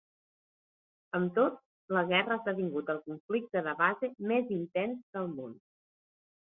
[1.19, 1.59] Amb tot,
[1.99, 5.59] la guerra ha esdevingut el conflicte de base més intens del món.